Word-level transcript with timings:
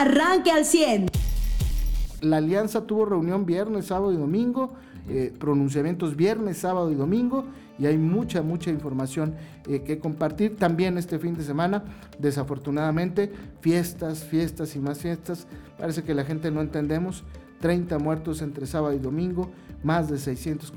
arranque 0.00 0.50
al 0.50 0.64
100. 0.64 1.06
La 2.20 2.38
alianza 2.38 2.86
tuvo 2.86 3.04
reunión 3.04 3.46
viernes, 3.46 3.86
sábado 3.86 4.12
y 4.12 4.16
domingo, 4.16 4.72
eh, 5.08 5.32
pronunciamientos 5.38 6.16
viernes, 6.16 6.58
sábado 6.58 6.90
y 6.90 6.94
domingo, 6.94 7.44
y 7.78 7.86
hay 7.86 7.98
mucha, 7.98 8.42
mucha 8.42 8.70
información 8.70 9.34
eh, 9.68 9.82
que 9.82 9.98
compartir. 9.98 10.56
También 10.56 10.98
este 10.98 11.18
fin 11.18 11.36
de 11.36 11.44
semana, 11.44 11.84
desafortunadamente, 12.18 13.30
fiestas, 13.60 14.24
fiestas 14.24 14.74
y 14.76 14.78
más 14.78 14.98
fiestas. 14.98 15.46
Parece 15.78 16.02
que 16.02 16.14
la 16.14 16.24
gente 16.24 16.50
no 16.50 16.60
entendemos. 16.60 17.22
30 17.60 17.98
muertos 17.98 18.42
entre 18.42 18.66
sábado 18.66 18.94
y 18.94 18.98
domingo, 18.98 19.50
más 19.82 20.10
de 20.10 20.18
600 20.18 20.72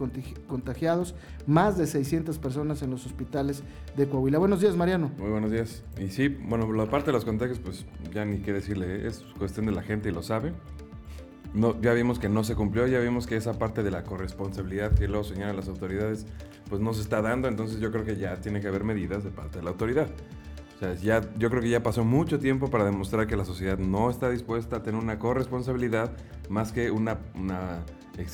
contagiados, 0.48 1.16
más 1.48 1.78
de 1.78 1.88
600 1.88 2.38
personas 2.38 2.82
en 2.82 2.92
los 2.92 3.06
hospitales 3.06 3.64
de 3.98 4.08
Coahuila. 4.08 4.38
Buenos 4.38 4.62
días, 4.62 4.76
Mariano. 4.76 5.12
Muy 5.18 5.30
buenos 5.30 5.52
días. 5.52 5.84
Y 6.00 6.10
sí, 6.10 6.28
bueno, 6.28 6.72
la 6.74 6.90
parte 6.90 7.08
de 7.08 7.14
los 7.14 7.26
contagios, 7.26 7.60
pues 7.60 7.86
ya 8.14 8.26
ni 8.26 8.40
qué 8.40 8.54
decirle, 8.54 8.98
¿eh? 8.98 9.08
es 9.08 9.24
cuestión 9.38 9.66
de 9.66 9.72
la 9.72 9.82
gente 9.82 10.10
y 10.10 10.12
lo 10.12 10.22
sabe. 10.22 10.54
No, 11.54 11.80
ya 11.82 11.94
vimos 11.94 12.20
que 12.20 12.30
no 12.30 12.44
se 12.44 12.54
cumplió, 12.56 12.86
ya 12.86 13.00
vimos 13.00 13.26
que 13.26 13.36
esa 13.36 13.58
parte 13.58 13.82
de 13.82 13.90
la 13.90 14.04
corresponsabilidad 14.04 14.94
que 14.94 15.08
luego 15.08 15.24
señalan 15.24 15.56
las 15.56 15.68
autoridades, 15.68 16.28
pues 16.70 16.80
no 16.80 16.94
se 16.94 17.02
está 17.02 17.24
dando, 17.24 17.48
entonces 17.48 17.80
yo 17.80 17.92
creo 17.92 18.06
que 18.06 18.18
ya 18.18 18.40
tiene 18.40 18.62
que 18.62 18.68
haber 18.68 18.84
medidas 18.84 19.24
de 19.24 19.32
parte 19.32 19.58
de 19.58 19.64
la 19.64 19.72
autoridad. 19.72 20.10
O 20.80 20.82
sea, 20.82 20.94
ya, 20.94 21.22
yo 21.38 21.50
creo 21.50 21.62
que 21.62 21.70
ya 21.70 21.84
pasó 21.84 22.06
mucho 22.06 22.40
tiempo 22.40 22.70
para 22.70 22.86
demostrar 22.86 23.28
que 23.28 23.36
la 23.36 23.44
sociedad 23.44 23.78
no 23.78 24.10
está 24.10 24.30
dispuesta 24.30 24.78
a 24.78 24.82
tener 24.82 25.02
una 25.02 25.20
corresponsabilidad 25.20 26.10
más 26.48 26.72
que 26.72 26.90
una, 26.90 27.18
una 27.36 27.84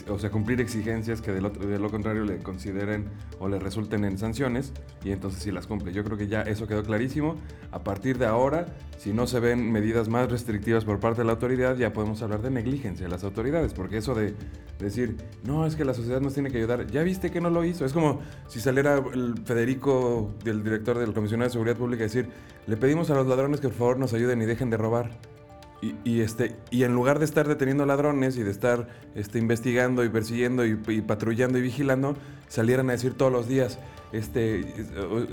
o 0.10 0.20
sea, 0.20 0.32
cumplir 0.32 0.62
exigencias 0.62 1.22
que 1.22 1.32
de 1.32 1.42
lo, 1.42 1.90
contrario 1.90 2.24
le 2.24 2.40
consideren 2.40 3.06
o 3.40 3.48
le 3.48 3.60
resulten 3.60 4.04
en 4.06 4.18
sanciones 4.18 4.74
y 5.04 5.12
entonces 5.12 5.44
sí 5.44 5.52
las 5.52 5.68
cumple. 5.68 5.94
Yo 5.94 6.04
creo 6.04 6.18
que 6.18 6.28
ya 6.28 6.42
eso 6.42 6.68
quedó 6.68 6.84
clarísimo. 6.84 7.38
A 7.72 7.84
partir 7.84 8.18
de 8.18 8.26
ahora, 8.26 8.66
si 8.98 9.14
no 9.14 9.28
se 9.28 9.40
ven 9.40 9.72
medidas 9.72 10.08
más 10.08 10.30
restrictivas 10.30 10.86
por 10.86 11.00
parte 11.00 11.22
de 11.22 11.26
la 11.26 11.34
autoridad, 11.34 11.78
ya 11.78 11.94
podemos 11.94 12.22
hablar 12.22 12.42
de 12.42 12.50
negligencia 12.50 13.06
de 13.06 13.12
las 13.12 13.24
autoridades, 13.24 13.74
porque 13.74 13.98
eso 13.98 14.16
de 14.16 14.34
decir, 14.80 15.18
no, 15.44 15.66
es 15.66 15.76
que 15.76 15.86
la 15.86 15.94
sociedad 15.94 16.22
nos 16.22 16.34
tiene 16.34 16.52
que 16.52 16.58
ayudar, 16.58 16.88
ya 16.88 17.04
viste 17.04 17.32
que 17.32 17.42
no 17.42 17.50
lo 17.50 17.64
hizo. 17.64 17.86
Es 17.86 17.94
como 17.94 18.22
si 18.48 18.60
saliera 18.60 19.04
el 19.14 19.36
Federico, 19.46 20.34
el 20.46 20.64
director 20.64 20.98
del 20.98 21.14
Comisionado 21.14 21.50
de 21.50 21.54
Seguridad 21.54 21.78
Pública, 21.78 22.04
decir, 22.04 22.30
le 22.68 22.78
pedimos 22.78 23.10
a 23.10 23.16
los 23.16 23.28
ladrones 23.28 23.60
que 23.60 23.68
por 23.68 23.78
favor 23.78 24.00
nos 24.00 24.14
ayuden 24.14 24.42
y 24.42 24.46
dejen 24.46 24.70
de 24.70 24.78
robar. 24.78 25.35
Y, 25.82 26.22
este, 26.22 26.56
y 26.72 26.84
en 26.84 26.94
lugar 26.94 27.20
de 27.20 27.26
estar 27.26 27.48
deteniendo 27.48 27.86
ladrones 27.86 28.38
y 28.38 28.44
de 28.44 28.50
estar 28.50 28.88
este, 29.14 29.38
investigando 29.38 30.04
y 30.04 30.10
persiguiendo 30.10 30.66
y, 30.66 30.76
patrullando 31.02 31.60
y 31.60 31.62
vigilando, 31.62 32.16
salieran 32.48 32.90
a 32.90 32.94
decir 32.94 33.14
todos 33.14 33.32
los 33.32 33.48
días, 33.48 33.78
este, 34.12 34.66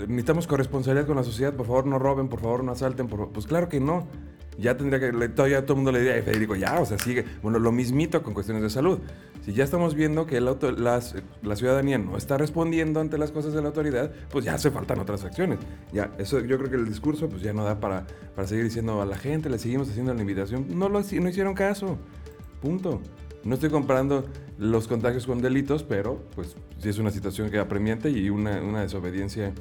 necesitamos 0.07 0.45
corresponsabilidad 0.45 1.07
con 1.07 1.15
la 1.15 1.23
sociedad, 1.23 1.53
por 1.53 1.65
favor 1.65 1.87
no 1.87 1.97
roben, 1.97 2.27
por 2.27 2.39
favor 2.39 2.63
no 2.63 2.73
asalten, 2.73 3.07
pues 3.07 3.47
claro 3.47 3.67
que 3.67 3.79
no. 3.79 4.07
Ya 4.57 4.77
tendría 4.77 4.99
que, 4.99 5.29
todavía 5.29 5.61
todo 5.63 5.73
el 5.73 5.77
mundo 5.77 5.91
le 5.91 5.99
diría, 5.99 6.21
Federico, 6.23 6.55
ya, 6.55 6.79
o 6.79 6.85
sea, 6.85 6.97
sigue. 6.97 7.25
Bueno, 7.41 7.59
lo 7.59 7.71
mismito 7.71 8.21
con 8.21 8.33
cuestiones 8.33 8.63
de 8.63 8.69
salud. 8.69 8.99
Si 9.43 9.53
ya 9.53 9.63
estamos 9.63 9.95
viendo 9.95 10.25
que 10.25 10.37
el 10.37 10.47
auto, 10.47 10.71
las, 10.71 11.15
la 11.41 11.55
ciudadanía 11.55 11.97
no 11.97 12.15
está 12.15 12.37
respondiendo 12.37 12.99
ante 12.99 13.17
las 13.17 13.31
cosas 13.31 13.53
de 13.53 13.61
la 13.61 13.67
autoridad, 13.67 14.11
pues 14.29 14.45
ya 14.45 14.53
hace 14.53 14.71
faltan 14.71 14.99
otras 14.99 15.23
acciones. 15.25 15.59
Ya, 15.91 16.11
eso 16.17 16.39
yo 16.39 16.57
creo 16.57 16.69
que 16.69 16.77
el 16.77 16.87
discurso 16.87 17.27
pues 17.27 17.41
ya 17.41 17.51
no 17.51 17.63
da 17.63 17.79
para, 17.79 18.05
para 18.35 18.47
seguir 18.47 18.63
diciendo 18.63 19.01
a 19.01 19.05
la 19.05 19.17
gente, 19.17 19.49
le 19.49 19.59
seguimos 19.59 19.89
haciendo 19.89 20.13
la 20.13 20.21
invitación. 20.21 20.67
No, 20.69 20.87
lo, 20.87 21.01
no 21.01 21.29
hicieron 21.29 21.53
caso. 21.55 21.97
Punto. 22.61 23.01
No 23.43 23.55
estoy 23.55 23.69
comparando 23.69 24.25
los 24.57 24.87
contagios 24.87 25.25
con 25.25 25.41
delitos, 25.41 25.83
pero 25.83 26.23
pues 26.35 26.55
sí 26.79 26.87
es 26.87 26.97
una 26.97 27.11
situación 27.11 27.49
que 27.49 27.59
apremiante 27.59 28.09
y 28.09 28.29
una, 28.29 28.61
una 28.61 28.81
desobediencia 28.81 29.53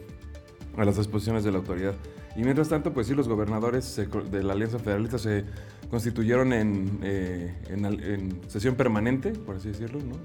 a 0.77 0.85
las 0.85 0.97
disposiciones 0.97 1.43
de 1.43 1.51
la 1.51 1.59
autoridad. 1.59 1.95
Y 2.37 2.43
mientras 2.43 2.69
tanto, 2.69 2.93
pues 2.93 3.07
sí, 3.07 3.15
los 3.15 3.29
gobernadores 3.29 4.01
de 4.31 4.43
la 4.43 4.55
Alianza 4.55 4.79
Federalista 4.79 5.19
se 5.19 5.45
constituyeron 5.91 6.53
en, 6.53 6.99
eh, 7.03 7.55
en, 7.69 8.41
sesión 8.49 8.75
permanente, 8.75 9.33
por 9.33 9.57
así 9.57 9.69
decirlo, 9.69 10.01
¿no? 10.01 10.17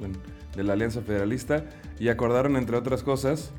de 0.55 0.63
la 0.63 0.73
Alianza 0.73 1.01
Federalista 1.01 1.65
y 1.99 2.07
acordaron, 2.07 2.55
entre 2.55 2.77
otras 2.77 3.03
cosas, 3.03 3.51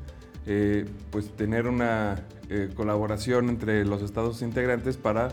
eh, 0.47 0.85
pues 1.11 1.29
tener 1.35 1.67
una 1.67 2.25
eh, 2.49 2.69
colaboración 2.73 3.49
entre 3.49 3.85
los 3.85 4.01
estados 4.01 4.41
integrantes 4.41 4.97
para 4.97 5.29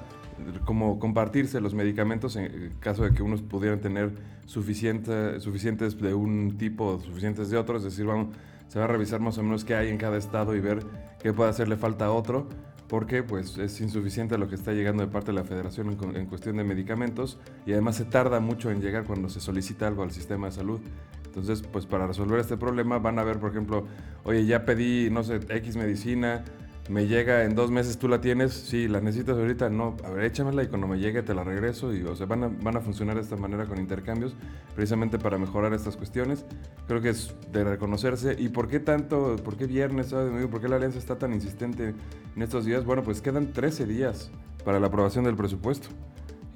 como 0.66 0.98
compartirse 0.98 1.62
los 1.62 1.72
medicamentos 1.72 2.36
en 2.36 2.74
caso 2.80 3.04
de 3.04 3.14
que 3.14 3.22
unos 3.22 3.40
pudieran 3.40 3.80
tener 3.80 4.12
suficiente, 4.44 5.40
suficientes 5.40 5.98
de 5.98 6.12
un 6.12 6.58
tipo, 6.58 7.00
suficientes 7.00 7.48
de 7.48 7.56
otro, 7.56 7.78
es 7.78 7.84
decir, 7.84 8.04
vamos, 8.04 8.36
se 8.68 8.78
va 8.78 8.84
a 8.84 8.88
revisar 8.88 9.20
más 9.20 9.38
o 9.38 9.42
menos 9.42 9.64
qué 9.64 9.74
hay 9.74 9.88
en 9.88 9.96
cada 9.96 10.18
estado 10.18 10.54
y 10.54 10.60
ver 10.60 10.80
qué 11.22 11.32
puede 11.32 11.48
hacerle 11.48 11.76
falta 11.78 12.04
a 12.04 12.12
otro 12.12 12.48
porque 12.88 13.22
pues 13.22 13.58
es 13.58 13.80
insuficiente 13.80 14.38
lo 14.38 14.48
que 14.48 14.54
está 14.54 14.72
llegando 14.72 15.04
de 15.04 15.10
parte 15.10 15.32
de 15.32 15.38
la 15.38 15.44
federación 15.44 15.96
en, 16.14 16.26
cuestión 16.26 16.56
de 16.56 16.64
medicamentos 16.64 17.38
y 17.66 17.72
además 17.72 17.96
se 17.96 18.04
tarda 18.04 18.40
mucho 18.40 18.70
en 18.70 18.80
llegar 18.80 19.04
cuando 19.04 19.28
se 19.28 19.40
solicita 19.40 19.86
algo 19.86 20.02
al 20.02 20.12
sistema 20.12 20.46
de 20.46 20.52
salud. 20.52 20.80
Entonces, 21.24 21.62
pues 21.70 21.84
para 21.84 22.06
resolver 22.06 22.40
este 22.40 22.56
problema 22.56 22.98
van 22.98 23.18
a 23.18 23.24
ver, 23.24 23.38
por 23.38 23.50
ejemplo, 23.50 23.86
oye, 24.24 24.46
ya 24.46 24.64
pedí, 24.64 25.10
no 25.10 25.22
sé, 25.22 25.40
X 25.48 25.76
medicina, 25.76 26.44
me 26.88 27.06
llega 27.06 27.44
en 27.44 27.54
dos 27.54 27.70
meses, 27.70 27.98
tú 27.98 28.08
la 28.08 28.20
tienes, 28.20 28.52
sí, 28.52 28.86
la 28.88 29.00
necesitas 29.00 29.36
ahorita, 29.36 29.68
no, 29.70 29.96
a 30.04 30.10
ver, 30.10 30.24
échamela 30.24 30.62
y 30.62 30.68
cuando 30.68 30.86
me 30.86 30.98
llegue 30.98 31.22
te 31.22 31.34
la 31.34 31.42
regreso. 31.42 31.92
Y, 31.94 32.02
o 32.02 32.14
sea, 32.14 32.26
van 32.26 32.44
a, 32.44 32.48
van 32.48 32.76
a 32.76 32.80
funcionar 32.80 33.16
de 33.16 33.22
esta 33.22 33.36
manera 33.36 33.66
con 33.66 33.78
intercambios, 33.78 34.34
precisamente 34.74 35.18
para 35.18 35.38
mejorar 35.38 35.72
estas 35.72 35.96
cuestiones. 35.96 36.44
Creo 36.86 37.00
que 37.00 37.10
es 37.10 37.34
de 37.52 37.64
reconocerse. 37.64 38.36
¿Y 38.38 38.48
por 38.48 38.68
qué 38.68 38.80
tanto, 38.80 39.36
por 39.44 39.56
qué 39.56 39.66
viernes, 39.66 40.08
sábado 40.08 40.48
por 40.48 40.60
qué 40.60 40.68
la 40.68 40.76
alianza 40.76 40.98
está 40.98 41.18
tan 41.18 41.32
insistente 41.32 41.94
en 42.34 42.42
estos 42.42 42.64
días? 42.64 42.84
Bueno, 42.84 43.02
pues 43.02 43.20
quedan 43.20 43.52
13 43.52 43.86
días 43.86 44.30
para 44.64 44.78
la 44.78 44.86
aprobación 44.86 45.24
del 45.24 45.36
presupuesto. 45.36 45.88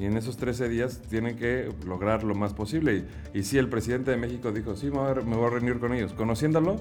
Y 0.00 0.06
en 0.06 0.16
esos 0.16 0.38
13 0.38 0.70
días 0.70 1.02
tienen 1.10 1.36
que 1.36 1.70
lograr 1.86 2.24
lo 2.24 2.34
más 2.34 2.54
posible. 2.54 3.04
Y, 3.34 3.38
y 3.40 3.42
si 3.42 3.58
el 3.58 3.68
presidente 3.68 4.10
de 4.10 4.16
México 4.16 4.50
dijo, 4.50 4.74
sí, 4.74 4.86
me 4.86 4.96
voy, 4.96 5.10
a, 5.10 5.14
me 5.16 5.36
voy 5.36 5.46
a 5.46 5.50
reunir 5.50 5.78
con 5.78 5.92
ellos, 5.92 6.14
conociéndolo, 6.14 6.76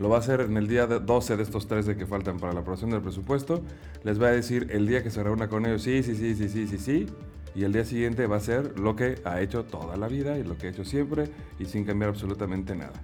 lo 0.00 0.08
va 0.08 0.16
a 0.16 0.18
hacer 0.18 0.40
en 0.40 0.56
el 0.56 0.66
día 0.66 0.88
12 0.88 1.36
de 1.36 1.42
estos 1.44 1.68
13 1.68 1.96
que 1.96 2.04
faltan 2.04 2.40
para 2.40 2.52
la 2.52 2.60
aprobación 2.60 2.90
del 2.90 3.00
presupuesto. 3.00 3.62
Les 4.02 4.20
va 4.20 4.26
a 4.26 4.32
decir 4.32 4.66
el 4.72 4.88
día 4.88 5.04
que 5.04 5.10
se 5.10 5.22
reúna 5.22 5.48
con 5.48 5.64
ellos, 5.66 5.82
sí, 5.82 6.02
sí, 6.02 6.16
sí, 6.16 6.34
sí, 6.34 6.48
sí, 6.48 6.66
sí, 6.66 6.78
sí. 6.78 7.06
Y 7.54 7.62
el 7.62 7.72
día 7.72 7.84
siguiente 7.84 8.26
va 8.26 8.38
a 8.38 8.40
ser 8.40 8.76
lo 8.76 8.96
que 8.96 9.20
ha 9.24 9.40
hecho 9.40 9.64
toda 9.64 9.96
la 9.96 10.08
vida 10.08 10.36
y 10.36 10.42
lo 10.42 10.58
que 10.58 10.66
ha 10.66 10.70
hecho 10.70 10.84
siempre 10.84 11.30
y 11.60 11.66
sin 11.66 11.84
cambiar 11.84 12.10
absolutamente 12.10 12.74
nada. 12.74 13.00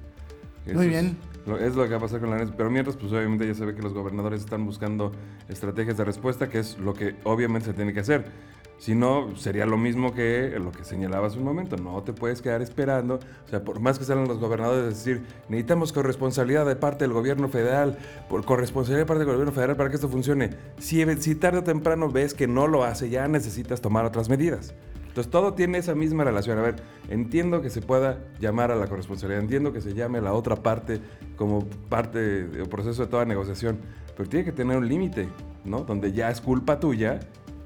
Muy 0.66 0.88
bien. 0.88 1.16
Es 1.60 1.75
lo, 1.75 1.84
que 1.84 1.91
va 1.91 1.97
a 1.97 2.00
pasar 2.00 2.20
con 2.20 2.30
la 2.30 2.38
NES. 2.38 2.50
Pero 2.56 2.70
mientras, 2.70 2.97
pues 2.97 3.12
obviamente 3.12 3.47
ya 3.47 3.54
se 3.54 3.64
ve 3.64 3.75
que 3.75 3.82
los 3.82 3.94
gobernadores 3.94 4.41
están 4.41 4.66
buscando 4.66 5.12
estrategias 5.48 5.97
de 5.97 6.04
respuesta, 6.04 6.48
que 6.48 6.59
es 6.59 6.78
lo 6.78 6.92
que 6.92 7.14
obviamente 7.25 7.66
se 7.66 7.72
tiene 7.72 7.92
que 7.92 8.00
hacer. 8.00 8.25
Si 8.80 8.94
no, 8.94 9.36
sería 9.36 9.66
lo 9.66 9.76
mismo 9.76 10.14
que 10.14 10.58
lo 10.58 10.72
que 10.72 10.84
señalaba 10.84 11.26
hace 11.26 11.36
un 11.36 11.44
momento. 11.44 11.76
No 11.76 12.02
te 12.02 12.14
puedes 12.14 12.41
quedar 12.41 12.62
esperando. 12.62 13.20
O 13.44 13.48
sea, 13.50 13.62
por 13.62 13.78
más 13.78 13.98
que 13.98 14.06
salgan 14.06 14.26
los 14.26 14.38
gobernadores, 14.38 14.86
decir, 14.86 15.22
necesitamos 15.50 15.92
corresponsabilidad 15.92 16.64
de 16.64 16.76
parte 16.76 17.04
del 17.04 17.12
gobierno 17.12 17.50
federal, 17.50 17.98
por 18.30 18.42
corresponsabilidad 18.42 19.02
de 19.02 19.06
parte 19.06 19.18
del 19.18 19.34
gobierno 19.34 19.52
federal 19.52 19.76
para 19.76 19.91
que 19.91 19.96
esto 19.96 20.08
funcione. 20.08 20.56
Si, 20.78 21.04
si 21.20 21.34
tarde 21.34 21.58
o 21.58 21.62
temprano 21.62 22.10
ves 22.10 22.32
que 22.32 22.46
no 22.46 22.68
lo 22.68 22.82
hace, 22.82 23.10
ya 23.10 23.28
necesitas 23.28 23.82
tomar 23.82 24.06
otras 24.06 24.30
medidas. 24.30 24.72
Entonces 25.08 25.30
todo 25.30 25.52
tiene 25.52 25.76
esa 25.76 25.94
misma 25.94 26.24
relación. 26.24 26.58
A 26.58 26.62
ver, 26.62 26.76
entiendo 27.10 27.60
que 27.60 27.68
se 27.68 27.82
pueda 27.82 28.18
llamar 28.38 28.70
a 28.70 28.76
la 28.76 28.86
corresponsabilidad, 28.86 29.42
entiendo 29.42 29.74
que 29.74 29.82
se 29.82 29.92
llame 29.92 30.20
a 30.20 30.22
la 30.22 30.32
otra 30.32 30.56
parte 30.56 31.02
como 31.36 31.66
parte 31.91 32.47
del 32.47 32.66
proceso 32.70 33.02
de 33.02 33.08
toda 33.08 33.26
negociación, 33.26 33.78
pero 34.16 34.26
tiene 34.26 34.47
que 34.47 34.52
tener 34.52 34.78
un 34.78 34.88
límite, 34.88 35.28
¿no? 35.66 35.80
Donde 35.80 36.12
ya 36.12 36.30
es 36.30 36.41
culpa 36.41 36.80
tuya 36.80 37.20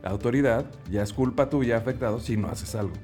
autoridad, 0.05 0.71
ya 0.91 1.03
es 1.03 1.13
culpa 1.13 1.49
tuya 1.49 1.77
afectado 1.77 2.21
si 2.21 2.37
no 2.37 2.49
haces 2.49 2.75
algo. 2.75 2.95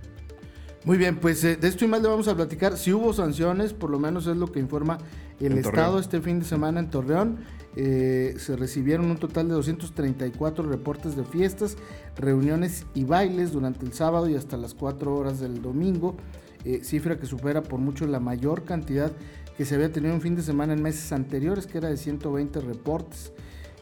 Muy 0.85 0.97
bien, 0.97 1.17
pues 1.17 1.45
eh, 1.45 1.57
de 1.57 1.69
esto 1.69 1.85
y 1.85 1.89
más 1.89 2.01
le 2.01 2.09
vamos 2.09 2.27
a 2.29 2.35
platicar. 2.35 2.79
Si 2.79 2.93
hubo 2.93 3.13
sanciones, 3.13 3.75
por 3.75 3.91
lo 3.91 3.99
menos 3.99 4.27
es 4.27 4.37
lo 4.37 4.51
que 4.51 4.61
informa 4.61 4.99
el 5.39 5.59
Estado 5.59 5.99
este 5.99 6.21
fin 6.21 6.41
de 6.41 6.47
semana 6.47 6.81
en 6.81 6.89
Torreón. 6.89 7.39
Eh, 7.77 8.35
se 8.39 8.57
recibieron 8.57 9.11
un 9.11 9.19
total 9.19 9.49
de 9.49 9.55
234 9.55 10.69
reportes 10.69 11.17
de 11.17 11.25
fiestas, 11.25 11.77
reuniones 12.17 12.87
y 12.95 13.05
bailes 13.05 13.53
durante 13.53 13.85
el 13.85 13.93
sábado 13.93 14.29
y 14.29 14.35
hasta 14.35 14.57
las 14.57 14.75
4 14.75 15.15
horas 15.15 15.39
del 15.39 15.63
domingo, 15.63 16.17
eh, 16.65 16.81
cifra 16.83 17.19
que 17.19 17.27
supera 17.27 17.63
por 17.63 17.79
mucho 17.79 18.07
la 18.07 18.19
mayor 18.19 18.65
cantidad 18.65 19.13
que 19.57 19.65
se 19.65 19.75
había 19.75 19.93
tenido 19.93 20.15
un 20.15 20.21
fin 20.21 20.35
de 20.35 20.43
semana 20.43 20.73
en 20.73 20.83
meses 20.83 21.13
anteriores, 21.13 21.67
que 21.67 21.79
era 21.79 21.91
de 21.91 21.99
120 21.99 22.61
reportes. 22.61 23.33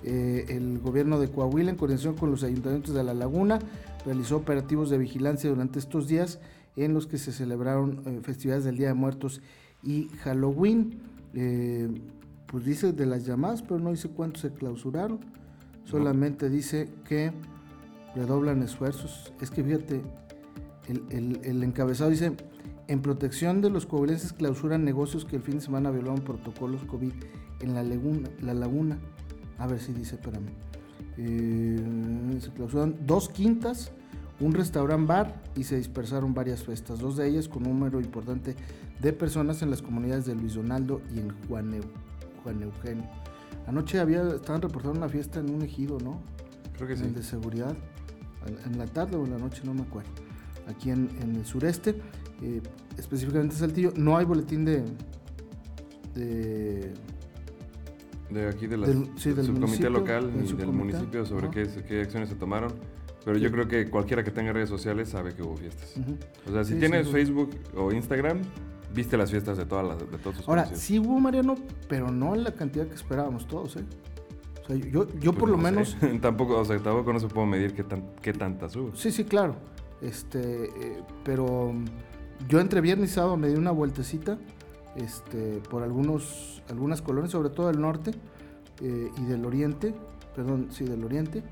Eh, 0.03 0.47
el 0.49 0.79
gobierno 0.79 1.19
de 1.19 1.29
Coahuila, 1.29 1.71
en 1.71 1.77
coordinación 1.77 2.15
con 2.15 2.31
los 2.31 2.43
ayuntamientos 2.43 2.95
de 2.95 3.03
La 3.03 3.15
Laguna, 3.15 3.59
realizó 4.05 4.37
operativos 4.37 4.91
de 4.91 4.99
vigilancia 4.99 5.51
durante 5.51 5.79
estos 5.79 6.09
días 6.09 6.39
en 6.77 6.95
los 6.95 7.07
que 7.07 7.19
se 7.19 7.33
celebraron 7.33 8.03
eh, 8.07 8.21
festividades 8.23 8.65
del 8.65 8.77
Día 8.77 8.89
de 8.89 8.95
Muertos 8.95 9.41
y 9.83 10.09
Halloween. 10.23 11.01
Eh, 11.35 11.89
pues 12.47 12.65
dice 12.65 12.93
de 12.93 13.07
las 13.07 13.27
llamadas, 13.27 13.63
pero 13.63 13.79
no 13.79 13.91
dice 13.91 14.09
cuántos 14.09 14.43
se 14.43 14.53
clausuraron. 14.53 15.21
Solamente 15.85 16.49
dice 16.49 16.89
que 17.07 17.33
redoblan 18.15 18.63
esfuerzos. 18.63 19.33
Es 19.41 19.51
que 19.51 19.63
fíjate, 19.63 20.03
el, 21.11 21.41
el 21.43 21.63
encabezado 21.63 22.11
dice, 22.11 22.33
en 22.87 23.03
protección 23.03 23.61
de 23.61 23.69
los 23.69 23.85
coahuilenses 23.85 24.33
clausuran 24.33 24.85
negocios 24.85 25.27
que 25.27 25.37
el 25.37 25.43
fin 25.43 25.57
de 25.57 25.61
semana 25.61 25.91
violaron 25.91 26.21
protocolos 26.21 26.85
COVID 26.85 27.13
en 27.61 27.75
la 27.75 27.83
laguna. 27.83 28.31
La 28.41 28.55
laguna. 28.55 28.99
A 29.59 29.67
ver 29.67 29.81
si 29.81 29.93
dice, 29.93 30.15
espérame. 30.17 30.51
Eh, 31.17 32.39
se 32.41 32.51
clausuran 32.51 32.95
dos 33.05 33.29
quintas, 33.29 33.91
un 34.41 34.53
restaurant 34.53 35.07
bar 35.07 35.43
y 35.57 35.65
se 35.65 35.77
dispersaron 35.77 36.33
varias 36.33 36.63
fiestas, 36.63 37.01
dos 37.01 37.17
de 37.17 37.29
ellas 37.29 37.49
con 37.49 37.67
un 37.67 37.79
número 37.79 38.01
importante 38.01 38.55
de 39.01 39.13
personas 39.13 39.63
en 39.63 39.71
las 39.71 39.83
comunidades 39.83 40.27
de 40.27 40.35
Luis 40.35 40.55
Donaldo 40.55 41.01
y 41.15 41.19
en 41.19 41.31
Juan, 41.49 41.75
Eugenio. 42.63 43.05
Anoche 43.67 43.99
había, 43.99 44.23
estaban 44.35 44.63
reportando 44.63 44.99
una 44.99 45.09
fiesta 45.09 45.41
en 45.41 45.51
un 45.51 45.63
ejido, 45.63 45.99
¿no? 45.99 46.21
Creo 46.77 46.89
que 46.89 46.97
sí. 46.97 47.03
de 47.09 47.23
seguridad, 47.23 47.77
en 48.65 48.79
la 48.79 48.87
tarde 48.87 49.17
o 49.17 49.25
en 49.25 49.33
la 49.33 49.39
noche, 49.39 49.63
no 49.65 49.75
me 49.75 49.83
acuerdo. 49.83 50.11
Aquí 50.69 50.91
en, 50.91 51.11
el 51.21 51.45
sureste, 51.45 52.01
eh, 52.43 52.63
específicamente 52.97 53.57
Saltillo, 53.57 53.93
no 53.97 54.17
hay 54.17 54.25
boletín 54.25 54.65
de... 54.65 54.85
de 56.15 56.95
de 58.31 58.49
aquí 58.49 58.67
de 58.67 58.77
la, 58.77 58.87
del, 58.87 59.07
subcomité 59.19 59.91
local 59.91 60.31
y 60.45 60.53
del 60.53 60.73
municipio 60.73 61.25
sobre 61.25 61.51
qué, 61.51 61.67
qué 61.87 62.03
acciones 62.03 62.29
se 62.29 62.35
tomaron. 62.35 62.73
Pero 63.25 63.37
yo 63.39 63.51
creo 63.51 63.69
que 63.69 63.91
cualquiera 63.91 64.25
que 64.25 64.31
tenga 64.31 64.53
redes 64.53 64.69
sociales 64.69 65.11
sabe 65.11 65.35
que 65.35 65.43
hubo 65.43 65.57
fiestas. 65.57 65.95
O 66.49 66.53
sea, 66.53 66.65
si 66.65 66.77
tienes 66.77 67.09
Facebook 67.09 67.51
o 67.77 67.93
Instagram, 67.93 68.41
viste 68.95 69.17
las 69.17 69.31
fiestas 69.31 69.59
de, 69.59 69.67
todas 69.67 69.87
las, 69.87 69.99
de 69.99 70.19
todos 70.19 70.37
sus 70.37 70.49
Ahora, 70.49 70.67
sí 70.75 70.99
hubo, 70.99 71.19
Mariano, 71.21 71.57
pero 71.89 72.11
no 72.11 72.35
en 72.35 72.45
la 72.45 72.53
cantidad 72.53 72.87
que 72.87 72.95
esperábamos 72.95 73.47
todos, 73.47 73.77
¿eh? 73.77 73.85
O 74.63 74.67
sea, 74.67 74.77
yo, 74.77 75.09
yo 75.19 75.33
pues 75.33 75.39
por 75.39 75.51
lo 75.51 75.59
menos... 75.59 75.97
tampoco, 76.23 76.59
o 76.59 76.65
sea, 76.65 76.79
tampoco 76.79 77.13
no 77.13 77.21
se 77.21 77.29
puede 77.29 77.47
medir 77.47 77.75
qué, 77.75 77.85
tan, 77.85 78.03
qué 78.23 78.33
tantas 78.33 78.75
hubo. 78.77 78.95
Sí, 78.95 79.11
sí, 79.11 79.25
claro. 79.25 79.57
Este, 80.01 80.65
eh, 80.65 81.03
pero 81.25 81.75
yo 82.49 82.61
entre 82.61 82.81
viernes 82.81 83.11
y 83.11 83.15
sábado 83.15 83.37
me 83.37 83.49
di 83.49 83.57
una 83.57 83.73
vueltecita 83.73 84.39
este, 84.99 85.61
por 85.71 85.83
algunos, 85.83 86.63
algunas 86.69 87.03
colonias, 87.03 87.33
sobre 87.33 87.51
todo 87.51 87.69
del 87.69 87.81
norte 87.81 88.13
eh, 88.83 89.11
y 89.17 89.25
del 89.25 89.45
oriente, 89.45 89.95
perdón, 90.35 90.69
sí, 90.71 90.85
del 90.85 91.05
oriente, 91.05 91.43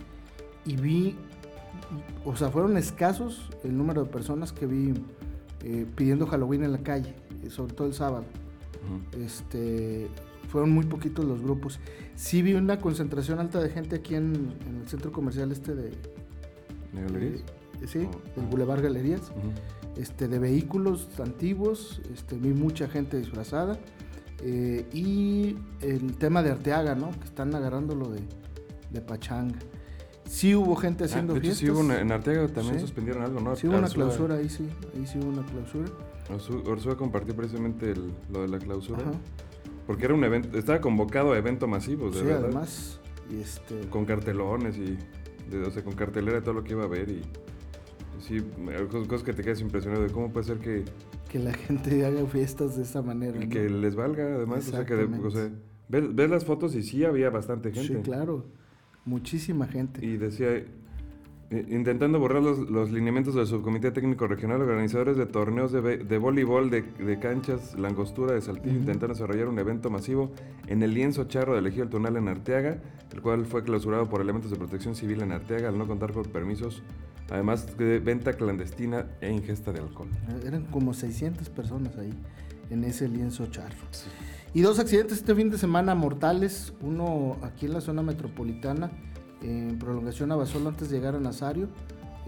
y 0.64 0.76
vi 0.76 1.16
o 2.24 2.36
sea, 2.36 2.50
fueron 2.50 2.76
escasos 2.76 3.48
el 3.64 3.76
número 3.76 4.04
de 4.04 4.10
personas 4.10 4.52
que 4.52 4.66
vi 4.66 4.94
eh, 5.62 5.86
pidiendo 5.94 6.26
Halloween 6.26 6.64
en 6.64 6.72
la 6.72 6.78
calle, 6.78 7.14
eh, 7.42 7.50
sobre 7.50 7.74
todo 7.74 7.86
el 7.86 7.94
sábado. 7.94 8.24
Este, 9.20 10.08
fueron 10.48 10.70
muy 10.70 10.84
poquitos 10.84 11.24
los 11.24 11.40
grupos. 11.40 11.80
Sí 12.14 12.42
vi 12.42 12.54
una 12.54 12.78
concentración 12.78 13.38
alta 13.38 13.60
de 13.60 13.70
gente 13.70 13.96
aquí 13.96 14.14
en, 14.14 14.54
el 14.80 14.88
centro 14.88 15.12
comercial 15.12 15.50
este 15.52 15.74
de... 15.74 15.90
¿De 16.92 17.02
galerías? 17.02 17.40
Eh, 17.82 17.86
sí, 17.86 18.08
del 18.36 18.46
Boulevard 18.46 18.82
Galerías. 18.82 19.32
Este, 19.96 20.28
de 20.28 20.38
vehículos 20.38 21.08
antiguos, 21.18 22.00
este, 22.12 22.36
vi 22.36 22.52
mucha 22.52 22.88
gente 22.88 23.18
disfrazada. 23.18 23.78
y 24.92 25.56
el 25.80 26.16
tema 26.18 26.42
de 26.42 26.50
Arteaga, 26.50 26.94
¿no? 26.94 27.10
Que 27.10 27.24
están 27.24 27.54
agarrando 27.54 27.94
lo 27.94 28.08
de, 28.08 28.20
de 28.90 29.00
Pachanga. 29.00 29.58
Sí 30.28 30.54
hubo 30.54 30.74
gente 30.76 31.04
ah, 31.04 31.06
haciendo 31.06 31.34
fiestas. 31.34 31.58
Sí 31.58 31.70
hubo 31.70 31.80
en 31.92 32.10
Arteaga 32.10 32.48
también 32.48 32.80
suspendieron 32.80 33.22
algo, 33.22 33.40
¿no? 33.40 33.56
Sí 33.56 33.68
hubo 33.68 33.78
una 33.78 33.88
clausura 33.88 34.36
ahí, 34.36 34.48
sí. 34.48 34.68
Ahí 34.94 35.06
sí 35.06 35.18
hubo 35.18 35.28
una 35.28 35.44
clausura. 35.44 35.88
Orsúa 36.66 36.96
compartió 36.96 37.34
precisamente 37.36 37.94
lo 38.30 38.42
de 38.42 38.48
la 38.48 38.58
clausura. 38.58 39.04
Porque 39.86 40.06
era 40.06 40.14
un 40.14 40.24
evento, 40.24 40.58
estaba 40.58 40.80
convocado 40.80 41.32
a 41.32 41.38
evento 41.38 41.68
masivo, 41.68 42.10
de 42.10 42.20
sí, 42.20 42.30
además. 42.30 43.00
Y 43.30 43.40
este... 43.40 43.88
Con 43.88 44.04
cartelones 44.04 44.76
y, 44.76 44.98
o 45.54 45.70
sea, 45.70 45.84
con 45.84 45.94
cartelera 45.94 46.38
de 46.38 46.42
todo 46.42 46.54
lo 46.54 46.64
que 46.64 46.72
iba 46.72 46.82
a 46.82 46.86
haber 46.86 47.08
y... 47.08 47.22
Sí, 48.20 48.42
cosas 48.90 49.22
que 49.22 49.32
te 49.32 49.42
quedas 49.42 49.60
impresionado 49.60 50.04
de 50.04 50.10
cómo 50.10 50.32
puede 50.32 50.46
ser 50.46 50.58
que... 50.58 50.84
Que 51.28 51.38
la 51.38 51.52
gente 51.52 52.04
haga 52.06 52.24
fiestas 52.26 52.76
de 52.76 52.82
esa 52.82 53.02
manera. 53.02 53.42
Y 53.42 53.48
que 53.48 53.68
les 53.68 53.94
valga, 53.94 54.24
además. 54.24 54.68
O 54.68 54.70
sea, 54.72 54.84
que 54.84 54.94
o 54.94 55.30
sea, 55.30 55.50
ves, 55.88 56.14
ves, 56.14 56.30
las 56.30 56.44
fotos 56.44 56.74
y 56.74 56.82
sí 56.82 57.04
había 57.04 57.30
bastante 57.30 57.72
gente. 57.72 57.94
Sí, 57.94 58.00
claro. 58.02 58.46
Muchísima 59.04 59.66
gente. 59.66 60.04
Y 60.04 60.16
decía, 60.16 60.64
intentando 61.50 62.18
borrar 62.18 62.42
los, 62.42 62.90
lineamientos 62.90 63.34
del 63.34 63.46
subcomité 63.46 63.92
técnico 63.92 64.26
regional, 64.26 64.60
organizadores 64.60 65.16
de 65.16 65.26
torneos 65.26 65.70
de, 65.70 65.80
de 65.98 66.18
voleibol 66.18 66.70
de, 66.70 66.82
de, 66.82 67.18
canchas 67.18 67.78
Langostura 67.78 68.34
de 68.34 68.40
Saltillo 68.40 68.76
intentaron 68.76 69.14
desarrollar 69.14 69.48
un 69.48 69.58
evento 69.58 69.88
masivo 69.88 70.32
en 70.66 70.82
el 70.82 70.92
lienzo 70.92 71.24
charro 71.24 71.60
de 71.60 71.68
Ejido 71.68 71.84
El 71.84 71.90
Tunal 71.90 72.16
en 72.16 72.28
Arteaga, 72.28 72.78
el 73.12 73.22
cual 73.22 73.46
fue 73.46 73.62
clausurado 73.62 74.08
por 74.08 74.20
elementos 74.20 74.50
de 74.50 74.56
protección 74.56 74.96
civil 74.96 75.22
en 75.22 75.32
Arteaga 75.32 75.68
al 75.68 75.78
no 75.78 75.86
contar 75.86 76.12
con 76.12 76.24
permisos, 76.24 76.82
además 77.30 77.76
de 77.76 77.98
venta 77.98 78.32
clandestina 78.32 79.06
e 79.20 79.30
ingesta 79.30 79.72
de 79.72 79.80
alcohol. 79.80 80.08
Eran 80.44 80.64
como 80.66 80.94
600 80.94 81.48
personas 81.50 81.96
ahí 81.96 82.12
en 82.70 82.84
ese 82.84 83.08
lienzo 83.08 83.46
charro. 83.46 83.76
Y 84.54 84.62
dos 84.62 84.78
accidentes 84.78 85.18
este 85.18 85.34
fin 85.34 85.50
de 85.50 85.58
semana 85.58 85.94
mortales, 85.94 86.72
uno 86.80 87.36
aquí 87.42 87.66
en 87.66 87.74
la 87.74 87.80
zona 87.80 88.02
metropolitana, 88.02 88.90
en 89.42 89.78
prolongación 89.78 90.32
a 90.32 90.36
Basolo 90.36 90.70
antes 90.70 90.88
de 90.88 90.96
llegar 90.96 91.14
a 91.14 91.20
Nazario. 91.20 91.68